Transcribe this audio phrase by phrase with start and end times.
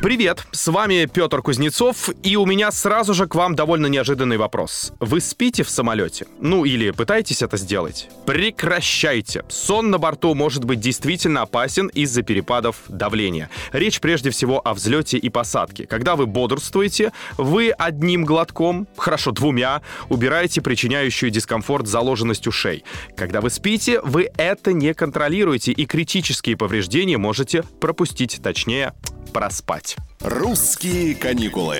[0.00, 4.92] Привет, с вами Петр Кузнецов, и у меня сразу же к вам довольно неожиданный вопрос.
[5.00, 6.26] Вы спите в самолете?
[6.40, 8.08] Ну или пытаетесь это сделать?
[8.26, 9.44] Прекращайте.
[9.48, 13.50] Сон на борту может быть действительно опасен из-за перепадов давления.
[13.72, 15.86] Речь прежде всего о взлете и посадке.
[15.86, 22.84] Когда вы бодрствуете, вы одним глотком, хорошо двумя, убираете причиняющую дискомфорт заложенность ушей.
[23.16, 28.92] Когда вы спите, вы это не контролируете, и критические повреждения можете пропустить, точнее,
[29.32, 29.96] проспать.
[30.20, 31.78] «Русские каникулы».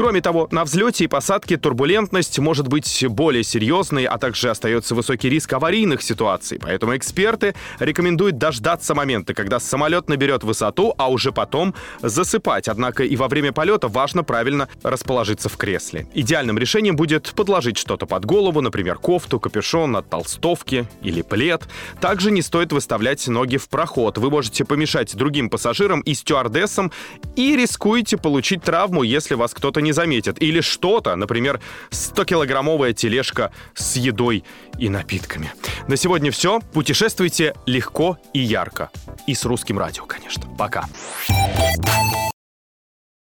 [0.00, 5.28] Кроме того, на взлете и посадке турбулентность может быть более серьезной, а также остается высокий
[5.28, 6.58] риск аварийных ситуаций.
[6.58, 12.66] Поэтому эксперты рекомендуют дождаться момента, когда самолет наберет высоту, а уже потом засыпать.
[12.68, 16.06] Однако и во время полета важно правильно расположиться в кресле.
[16.14, 21.68] Идеальным решением будет подложить что-то под голову, например, кофту, капюшон от толстовки или плед.
[22.00, 24.16] Также не стоит выставлять ноги в проход.
[24.16, 26.90] Вы можете помешать другим пассажирам и стюардессам
[27.36, 30.40] и рискуете получить травму, если вас кто-то не не заметят.
[30.40, 31.60] Или что-то, например,
[31.90, 34.44] 100-килограммовая тележка с едой
[34.78, 35.52] и напитками.
[35.88, 36.60] На сегодня все.
[36.72, 38.90] Путешествуйте легко и ярко.
[39.26, 40.44] И с русским радио, конечно.
[40.56, 40.84] Пока.